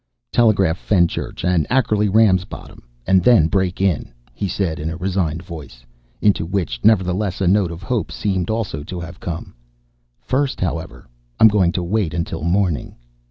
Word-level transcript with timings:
"Telegraph 0.31 0.79
Fenchurch 0.79 1.45
and 1.45 1.67
Ackerly 1.69 2.09
Ramsbottom 2.11 2.81
and 3.05 3.21
then 3.23 3.45
break 3.47 3.79
in," 3.81 4.11
he 4.33 4.47
said 4.47 4.79
in 4.79 4.89
a 4.89 4.97
resigned 4.97 5.43
voice, 5.43 5.85
into 6.21 6.43
which, 6.43 6.79
nevertheless, 6.83 7.39
a 7.39 7.45
note 7.47 7.69
of 7.71 7.83
hope 7.83 8.11
seemed 8.11 8.49
also 8.49 8.81
to 8.83 8.99
have 8.99 9.19
come. 9.19 9.53
"First, 10.19 10.59
however, 10.59 11.07
I'm 11.39 11.49
going 11.49 11.71
to 11.73 11.83
wait 11.83 12.15
until 12.15 12.41
morning." 12.41 12.95